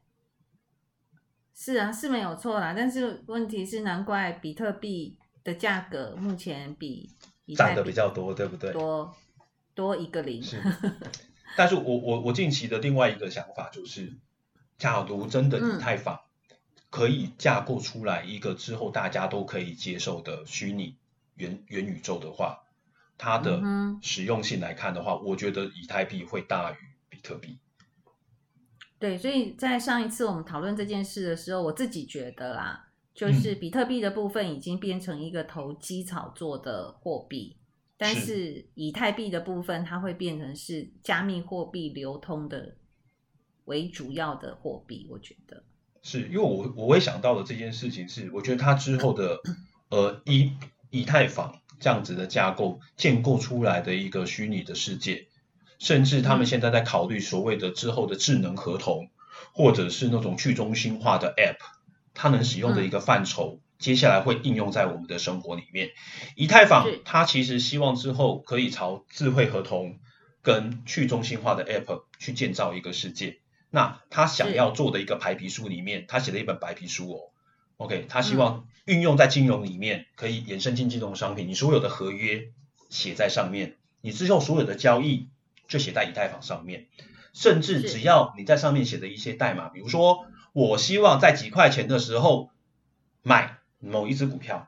[1.54, 5.18] 是啊，是没有错啦，但是问题是，难怪比特币。
[5.42, 7.16] 的价格目前比
[7.56, 8.74] 涨得比较多，对不对？
[8.74, 9.16] 多
[9.74, 10.44] 多一个零。
[10.44, 10.62] 是，
[11.56, 14.20] 但是我我我近期的另外一个想法就是，
[14.78, 16.20] 假如真的以太坊
[16.90, 20.98] 可以架构出来一个之后大家都可以接受的虚拟
[21.36, 22.64] 元元宇宙的话，
[23.18, 23.62] 它的
[24.02, 26.76] 实用性来看的话，我觉得以太币会大于
[27.08, 27.58] 比特币。
[29.00, 32.86] 对，所以在上一次我们讨论这件事的时候，我自己觉得啦。
[33.16, 37.58] 就是比特币的部分已经变成一个投机炒作的货币，
[37.98, 42.78] 但是以太币的部分它会变成是加密货币流通的
[43.66, 45.06] 为主要的货币。
[45.10, 45.64] 我觉得
[46.02, 49.42] 是因为我我会想到的这件事情是，我觉得它之后的
[49.90, 50.54] 呃以
[50.90, 55.28] 以太坊这样子的架构建构出来的一个虚拟的世界，
[55.80, 59.10] 甚至他们现在在考虑所谓的之后的智能合同，
[59.54, 61.58] 或者是那种去中心化的 App。
[62.14, 65.92] 它能使用的一个范畴，嗯、接下来会应用在我们的生活里面。
[66.36, 70.00] 以太坊它其实希望之后可以朝智慧合同
[70.42, 73.40] 跟去中心化的 App 去建造一个世界。
[73.70, 77.20] 那他想要做的一个白皮书里面，他写了一本白皮书哦。
[77.78, 81.48] OK，他希望运用在金融里面，可以衍生进金融商品。
[81.48, 82.50] 你所有的合约
[82.90, 85.30] 写在上面，你之后所有的交易
[85.70, 86.88] 就写在以太坊上面，
[87.32, 90.26] 甚至只要你在上面写的一些代码，比如说。
[90.52, 92.50] 我希望在几块钱的时候
[93.22, 94.68] 买某一只股票，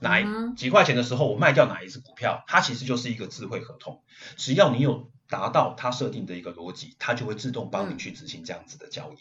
[0.00, 0.20] 哪
[0.54, 4.02] 几块钱的时候我卖掉哪一只股票，它其实就是一个智慧合同。
[4.36, 9.16] 只要你有达到它设定的一个逻辑，它就会自动帮你去执行这样子的交易。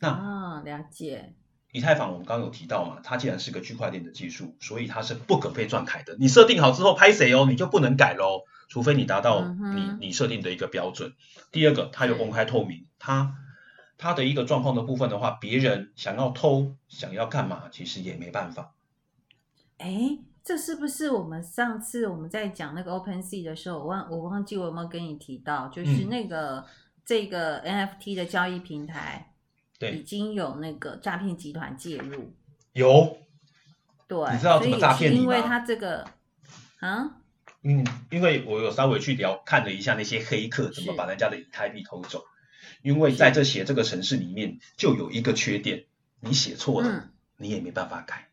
[0.00, 1.36] 那啊，了解。
[1.76, 6.16] 以太坊我们刚刚有提到嘛，它既然是个区块链的技术，所以它是不可被篡改的。
[6.18, 11.12] 你设定好之后拍谁哦，你就不能改喽，除非你达到你你设定的一个标准。
[11.52, 13.36] 第二个，它有公开透明，它。
[13.98, 18.74] 它的一个状况的部分的话，别人想要偷，想要干嘛，其实也没办法。
[19.78, 26.64] 哎，这是不是我们上次我们在讲那个 OpenSea 的时候，我忘我忘记我有没有跟你提到，就是那个、嗯、
[27.06, 29.32] 这个 NFT 的交易平台，
[29.78, 32.34] 对，已经有那个诈骗集团介入。
[32.72, 33.18] 有，
[34.08, 35.14] 对，你知道怎么诈骗？
[35.14, 36.06] 因为他这个，
[36.80, 37.20] 啊，
[37.62, 42.24] 嗯，因为我有稍微去聊看了一下那些黑客怎么把人家的以太币偷走。
[42.82, 45.86] 因为在这写这个城市里面就有一个缺点，
[46.20, 48.28] 你写错了，嗯、你也没办法改。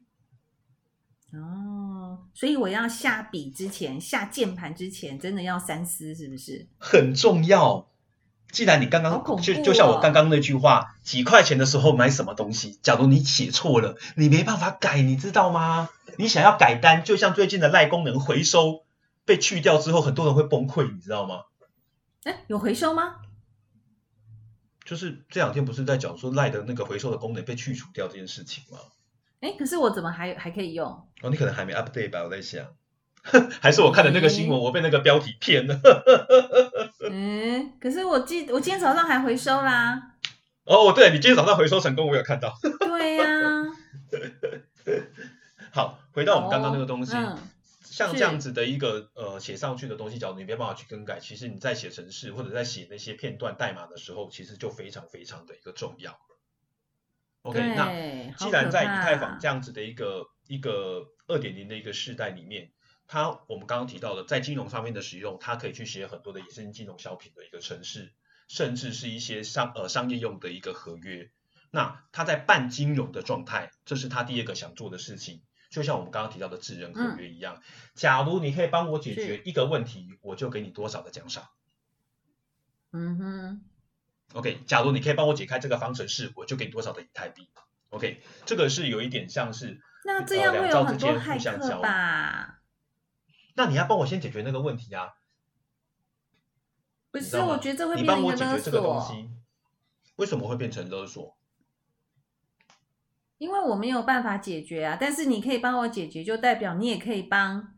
[1.31, 6.67] 哦，所以我要下笔之前，下键盘之前，真的要三思，是不是？
[6.77, 7.89] 很重要。
[8.53, 15.89] 既然你刚刚、哦、就就像我刚刚那句话，几块钱的时候买什么东西，假如你写错了，你没办法改，你知道吗？
[16.17, 18.85] 你想要改单，就像最近的赖功能回收
[19.25, 21.41] 被去掉之后，很多人会崩溃，你知道吗？
[22.23, 23.15] 哎，有回收吗？
[24.85, 28.77] 就是这两天不是在讲说赖的那个回收的功能被去除掉这件事情吗？
[29.39, 30.87] 哎，可是我怎么还还可以用？
[31.21, 32.21] 哦，你可能还没 update 吧？
[32.23, 32.67] 我在想，
[33.61, 35.79] 还是我看的那个新闻，我被那个标题骗了。
[37.09, 40.15] 嗯，可是我记我今天早上还回收啦。
[40.65, 42.53] 哦，对，你今天早上回收成功，我有看到。
[42.79, 43.65] 对呀、啊。
[45.71, 47.15] 好，回到我们刚刚那个东西。
[47.15, 47.49] 哦嗯
[47.93, 56.17] 像这样子的一个呃写上去的东西，假如你没办法去更改，其实你在写程式或者在写那些片段代码的时候，其实就非常非常的一个重要。
[57.43, 57.91] OK，那
[58.35, 62.71] 既然在以太坊这样子的一个一个二点零的一个时代里面，
[63.13, 68.11] 它我们刚刚提到的在金融上面的使用，它可以去写很多的衍生金融小品的一个程式，
[68.47, 71.29] 甚至是一些商呃商业用的一个合约。
[71.69, 75.43] 那它在办金融的状态，这是它第二个想做的事情。
[75.69, 77.61] 就像我们刚刚提到的智能合约一样，嗯、
[77.93, 81.49] 假如你可以帮我解决一个问题，我就给你多少的奖赏。
[82.93, 83.61] 嗯哼。
[84.33, 87.47] OK，假如你可以帮我解开这个方程式，我就给你多少的以太币。
[87.89, 92.62] OK，这个是有一点像是那这样会有很多骇客吧？
[93.55, 95.13] 那你要帮我先解决那个问题啊？
[97.11, 98.35] 不是，我觉得这会变成一个勒索。
[98.35, 99.29] 你帮我解决这个东西，
[100.15, 101.37] 为什么会变成勒索？
[103.37, 107.75] 因为我没有办法解决啊，但是你可以帮我解决，就代表你也可以帮。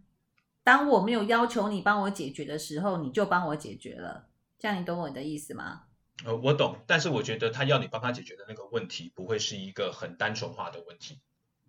[0.64, 4.30] 当我没有要求你帮我解决的时候，你就帮我解决了。
[4.58, 5.84] 这样你懂我的意思吗？
[6.24, 11.20] 呃，我懂，但是我觉得他要你帮他解决的那个问题，不会是一个很单纯化的问题。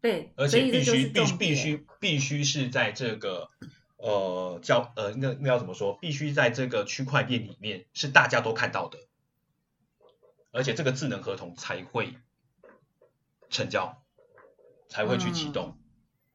[0.00, 3.50] 对，而且必须必须必须必须是在这个
[3.96, 5.96] 呃叫呃那那要怎么说？
[6.00, 8.98] 必须在这个区块链里面是大家都看到的，
[10.52, 12.16] 而且这个智能合同才会
[13.48, 14.02] 成交，
[14.88, 15.76] 才会去启动。
[15.76, 15.82] 嗯、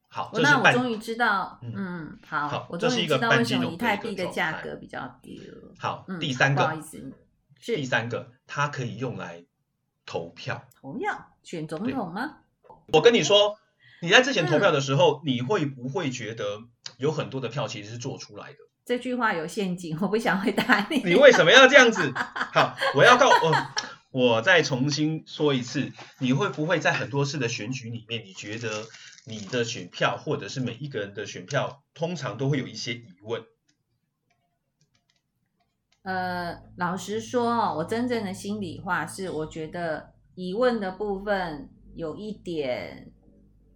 [0.07, 5.73] 好，这是那我终于知道，嗯，嗯好，好，我这是一个半金融以太币的价格比较低了。
[5.77, 7.13] 好，嗯、第三个，不好意思。
[7.59, 9.45] 是第三个，它可以用来
[10.05, 10.67] 投票。
[10.81, 12.39] 投票选总统吗？
[12.91, 13.59] 我跟你说，
[14.01, 16.59] 你在之前投票的时候，嗯、你会不会觉得
[17.01, 18.57] 有很多的票其实是做出来的？
[18.85, 20.97] 这句话有陷阱，我不想回答你。
[21.03, 22.11] 你为什么要这样子？
[22.53, 23.55] 好，我要告我，
[24.11, 28.85] 我再重新说一次，你会不会在很多次的选举里面，你觉得
[29.25, 33.43] 你的选票或者是每一个人的选票，通常都会有一些疑问？
[36.03, 43.11] 呃，老实说哦，我真正的心里话是，我觉得疑问的部分有一点，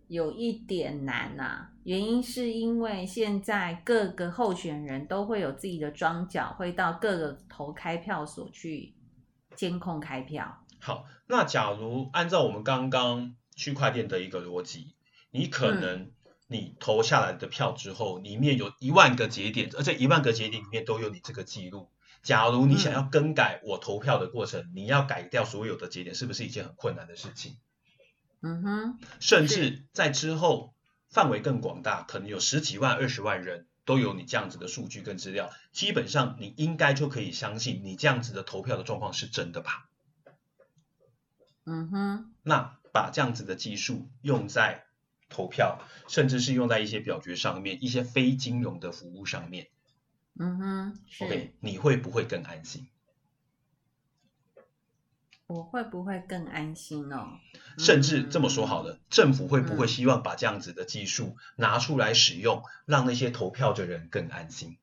[0.07, 1.69] 有一点难呐。
[1.85, 8.95] 原因是因为现在各个候选人都会有自己的庄脚，会到各个投开票所去
[9.55, 10.65] 监控开票。
[10.79, 14.95] 好，那假如按照我们刚刚区块链的一个逻辑，
[15.29, 16.11] 你可能
[16.47, 21.91] 你投下来的票之后，里面有一万个节点，而这一万个节点里面都有你这个记录。
[22.23, 27.57] 假如你想要更改我投票的过程，嗯、你要改掉所有的节点，是不是一件很困难的事情？
[28.41, 30.74] 嗯哼，甚至在之后
[31.15, 39.87] 范围更广大，可能有十几万、二十万人都有你这样子的数据跟资料，基本上你应该就可以相信你这样子的投票的状况是真的吧？
[41.63, 44.83] 嗯哼，那把这样子的技术用在
[45.29, 49.69] 投票，甚至是用在一些表决上面、一些非金融的服务上面。
[50.37, 52.89] 嗯哼，OK，你会不会更安心？
[55.47, 57.37] 我会不会更安心哦？
[57.77, 64.77] 甚至这么说好了，嗯、政府会不会希望把这样子的技术拿出来使用，嗯、让那些投票的人更安心？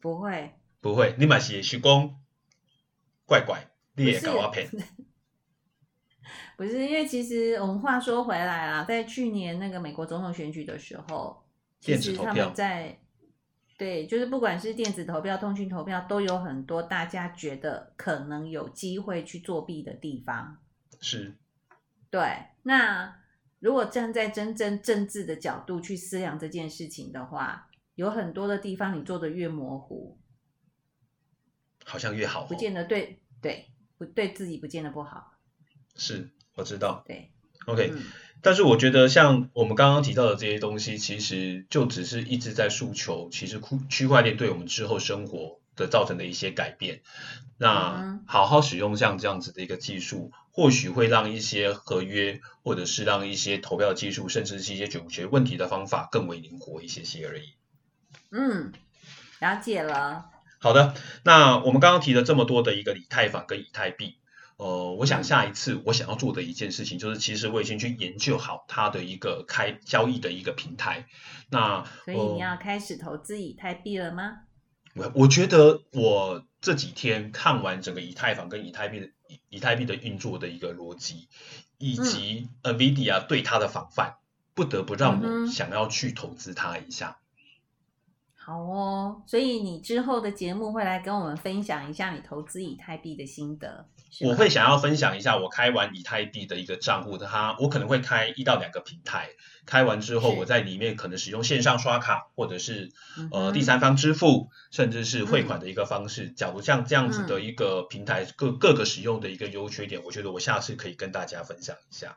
[0.00, 1.14] 不会，不会。
[1.18, 2.20] 你买些虚工，
[3.24, 4.70] 怪怪，你也搞我骗？
[6.56, 11.42] 不是，因为其实我们话说回来啊，在去年那个美国总统选举的时候，
[11.80, 13.00] 其实他们在。
[13.80, 20.58] 对，就是不管是电子投票、通讯投票，都有很多大家觉得可能有机会去作弊的地方。
[21.00, 21.38] 是，
[22.10, 22.20] 对。
[22.64, 23.16] 那
[23.58, 30.18] 如果站在真正政治的角度去思量这件事情的话，有很多的地方你做的越模糊，
[31.86, 35.38] 好像越好，不见得对，对，不对自己不见得不好。
[35.96, 37.02] 是，我知道。
[37.06, 37.32] 对
[37.64, 37.90] ，OK。
[37.94, 38.04] 嗯
[38.42, 47.02] 但是我觉得，像我们刚刚提到的这些东西，其实就只是一直在诉求，其实区区块链对我们之后生活的造成的一些改变。
[47.58, 57.52] 那好好使用像这样子的一个技术，或许会让一些合约，或者是让一些投票技术，甚至是一些解决问题的方法更为灵活一些些而已。
[58.30, 58.72] 嗯，
[59.40, 60.26] 了解了。
[60.58, 64.16] 好的，那我们刚刚提了这么多的一个以太坊跟以太币。
[64.60, 71.06] 呃，我想下一次我想要做的一件事情，就是其实我已经去研究好它的一个开交易的一个平台。
[71.48, 74.40] 那所以你要开始投资以太币了吗？
[74.94, 81.30] 我我觉得我这几天看完整个以太坊跟以太币的以以太币的运作的一个逻辑，
[81.78, 84.16] 以及 NVIDIA 对它的防范，
[84.52, 87.16] 不得不让我想要去投资它一下。
[88.42, 93.86] 好哦，所以你之后的节目会来跟我们分享一下你投资以太币的心得。
[94.22, 99.28] 我会想要分享一下我开完以太币的一个账户的，它我可能会开一到两个平台，
[99.66, 102.90] 开完之后我在里面可能使用线上刷卡，或者是
[103.30, 106.30] 呃第三方支付，甚至是汇款的一个方式。
[106.30, 112.16] 假如像这样子的一个平台各各个使用的一个优缺点，我觉得我下次可以跟大家分享一下。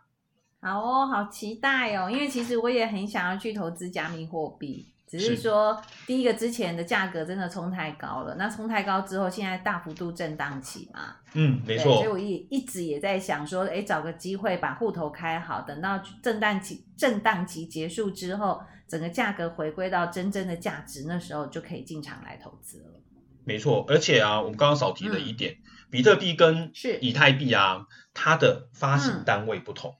[0.62, 2.10] 好哦，好期待哦！
[2.10, 11.18] 因为其实我也很想要去投资加密货币，只是说是第一个之前的价格真的冲太高了，那冲太高之后，现在大幅度震荡期嘛。
[11.34, 11.98] 嗯，没错。
[11.98, 23.00] 所以我也一直也在想说，哎，找个机会把户头开好，等到震荡期震荡期结束之后，整个价格回归到真正的价值，那时候就可以进场来投资了。
[23.46, 27.86] 没错，而且啊，我们刚刚少提了一点，嗯、比特币跟以太币啊，
[28.16, 29.92] 它的发行单位不同。
[29.92, 29.96] 嗯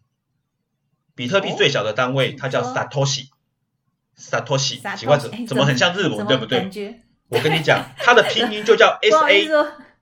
[1.16, 2.64] 比特币最小的单位，它叫
[4.18, 7.02] Satoshi，Satoshi，奇怪，怎怎么很像日文，对不对？
[7.30, 9.48] 我跟你讲， 它的拼音就叫 S A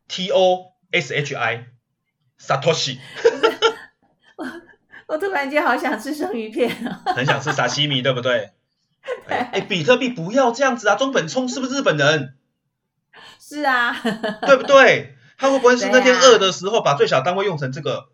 [0.08, 2.98] T O S H I，Satoshi。
[4.38, 4.46] 我
[5.08, 8.52] 我突然间好想吃生鱼片啊，很想吃沙西米，对不对？
[9.28, 10.96] 哎，比特币不要这样子啊！
[10.96, 12.36] 中本聪是不是日本人？
[13.40, 13.92] 是啊，
[14.46, 15.18] 对不对？
[15.38, 18.10] 他会不会是那天饿的时候把最小单位用成这个？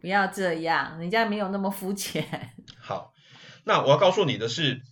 [0.00, 2.52] 不要这样，人家没有那么肤浅。
[2.80, 3.12] 好，
[3.64, 4.82] 那我要告诉你的是，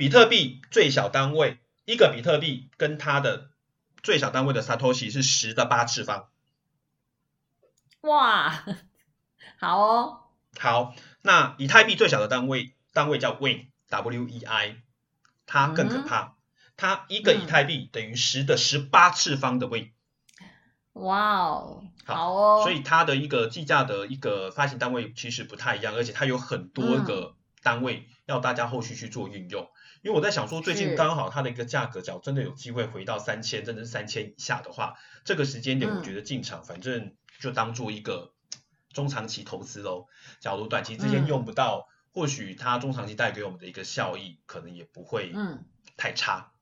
[0.00, 3.50] 比特币最小单位，一个比特币跟它的
[4.02, 6.30] 最小单位的 Satoshi 是十的八次方。
[8.00, 8.64] 哇，
[9.58, 10.22] 好哦。
[10.58, 14.76] 好，那以太币最小的单位，单位叫 Wei，W-E-I，
[15.44, 16.32] 它更可怕，嗯、
[16.78, 19.90] 它一个以太币等于十的十八次方的 Wei。
[20.94, 29.68] 哇哦，好，好哦，所以它的一个计价的一个发行单位其实不太一样，而且它有很多个单位要大家后续去做运用。
[30.02, 38.32] 嗯、因为我在想说，最近刚好它的一个价格，假如真的有机会回到三千，甚至是三千以下的话，这个时间点我觉得进场，反正就当做一个
[38.92, 40.06] 中长期投资喽。
[40.40, 45.32] 假如短期之间用不到，嗯、或许它中长期带给我们的一个效益，可能也不会
[45.96, 46.52] 太差。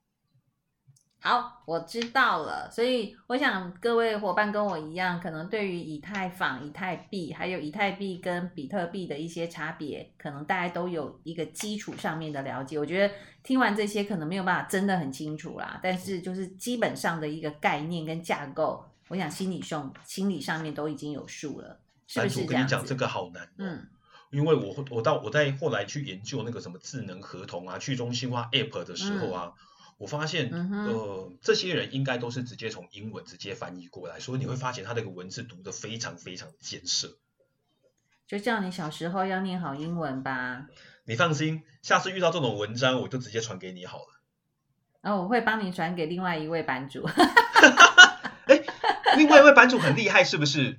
[1.20, 2.70] 好，我知道了。
[2.70, 12.78] 所以我想各位伙伴跟我一样，可能对于以太坊、以太币，还有以太币跟比特币的一些差别，可能大家都有一个基础上面的了解。
[12.78, 13.12] 我觉得
[13.42, 22.46] 听完这些，可能没有办法真的很清楚啦，但是就是基本上的一个概念跟架构，我想心理上心理上面都已经有数了，是不是这样？
[22.46, 23.48] 我跟你讲，这个好难哦。
[23.58, 23.88] 嗯，
[24.30, 29.52] 因为我我到我在后来去研究那个什么智能合同啊、去中心化 App 的时候啊。
[29.56, 29.64] 嗯
[29.99, 37.18] 我发现，嗯、呃，这些人应该都是直接从英文直接翻译过来，所以你会发现他那个文字读得非常非常艰涩。
[38.26, 40.66] 就叫你小时候要念好英文吧。
[41.05, 44.20] 你放心，下次遇到这种文章，我就直接传给你好了。
[45.01, 47.05] 然后、哦、我会帮你转给另外一位版主。
[48.46, 48.62] 哎，
[49.16, 50.78] 另外一位版主很厉害，是不是？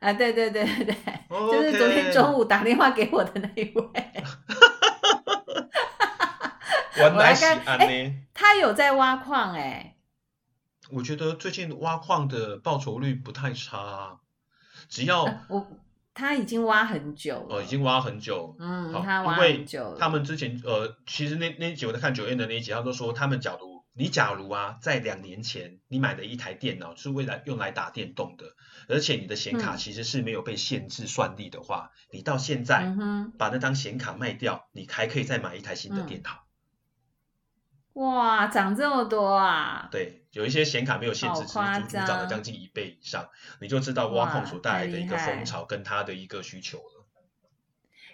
[0.00, 0.96] 啊，对对对对对.
[1.28, 4.24] 就是昨天中午打电话给我的那一位。
[7.02, 9.96] 我来看，哎，他有在挖矿哎。
[10.90, 14.18] 我觉得最近挖矿的报酬率不太差，
[14.88, 15.68] 只要、呃、我
[16.12, 19.98] 他已经挖很久了，呃，已经挖很久，嗯，好他挖很久了。
[20.00, 28.46] 他们之前呃，其实那那一集我在看九 N 的那一集，他都说他们假如你假如啊，在两年前你买的一台电脑是为了用来打电动的，
[28.88, 32.92] 而且你的显卡其实是没有被限制算力的话，嗯、你到现在
[33.38, 36.30] 把那张显卡卖掉，你还可以再买一台新的电脑。
[36.30, 36.49] 嗯
[37.94, 39.88] 哇，涨这么多啊！
[39.90, 43.28] 对，有一些显卡没有限制，其实足足涨了将近一倍以上，
[43.60, 47.06] 你就知道挖矿所带来的一个风潮跟它的一个需求了。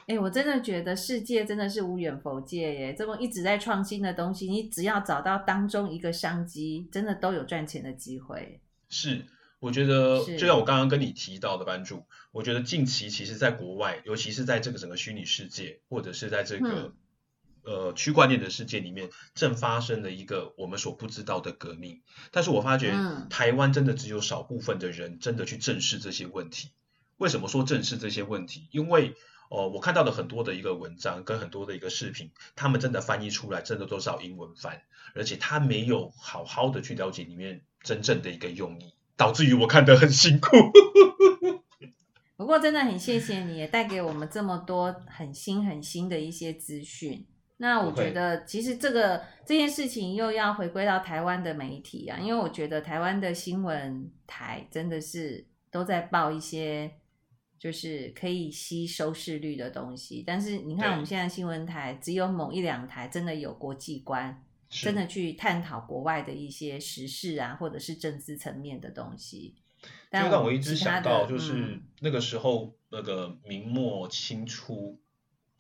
[0.08, 2.94] 哎、欸，我真的觉得世界真的是无远弗届耶！
[2.94, 8.62] 这么一直在创新的东西，你只要找到当中一个商机，真的都有赚钱的机会。
[8.88, 9.26] 是，
[9.58, 16.94] 我觉得就像我刚刚跟你提到的班主，我觉得近期其实在国外，尤其是在这个整个虚拟世界，或者是在这个。
[17.66, 22.00] 嗯呃，区块链的世界里面正发生了一个我们所不知道的革命，
[22.30, 22.94] 但是我发觉
[23.28, 26.70] 台湾真的只有少部分的人真的去正视这些问题。
[27.16, 28.68] 为什么说正视这些问题？
[28.70, 29.14] 因为
[29.48, 34.82] 哦、呃，我看到了很多的一个文章跟很多的一个视频，他们真的翻译出来真的都是要英文翻，
[35.14, 40.50] 而且他没有好好的去了解里面真正的一个用意，导致于我看得很辛苦。
[42.36, 47.26] 不过真的很谢谢你，也带给我们这么多很新很新的一些资讯。
[47.58, 56.90] 那我觉得，其实这个这件事情又要回归到台湾的媒体啊，因为我觉得台湾的新闻台真的是都在报一些
[57.58, 69.54] 就是可以吸收视率的东西，但是你看我们现在新闻台只有某一两台真的有国际观，真的去探讨国外的一些时事啊，或者是政治层面的东西。
[70.10, 75.00] 但我就让我一直想到，就是那个时候那个明末清初。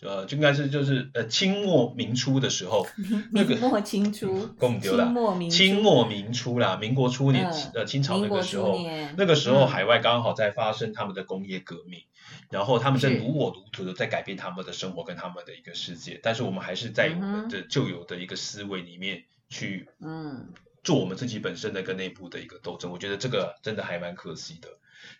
[0.02, 2.86] 呃，就应该是就是呃清末民初的时候，
[3.32, 8.78] 那个明末清初，清末明清末民初啦，民国初年，呃，清朝那个时候，
[9.16, 20.52] 那个时候海外刚好在发生他们的工业革命，嗯、然后他们在如火如荼的在改变他们的生活跟他们的一个世界，但是我们还是在我们的旧有的一个思维里面去，嗯，
[20.84, 24.68] 做我们自己本身的一个内部的一个斗争，我觉得这个真的还蛮可惜的，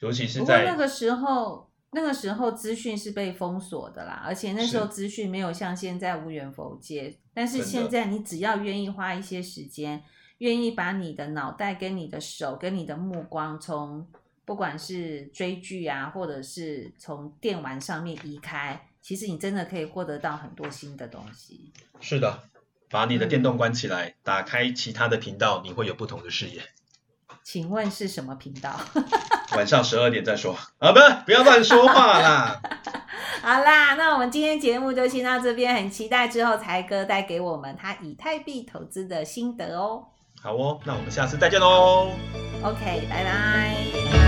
[0.01, 1.71] 尤其是在那个时候。
[1.97, 7.17] 那个时候资讯是被封锁的啦，而且那时候资讯没有像现在无远弗届。
[7.33, 10.05] 但是现在你只要愿意花一些时间，
[10.39, 14.07] 愿意把你的脑袋跟你的手跟你的目光从
[14.45, 21.73] 不管是追剧啊，或者是从电玩上面移开，其实你真的可以获得到很多新的东西。
[22.01, 22.43] 是的，
[22.91, 26.61] 把你的电动关起来，嗯、打开其他的频道，你会有不同的视野。
[27.49, 28.75] 请问是什么频道？
[29.55, 30.91] 晚上十二点再说啊！
[30.91, 32.61] 不，不要乱说话啦。
[33.41, 40.07] 好啦，那我们今天节目就先到这边，很期待之后才哥带给我们他以太币投资的心得哦。
[40.43, 42.09] 好哦，那我们下次再见喽。
[42.65, 44.26] OK，拜拜。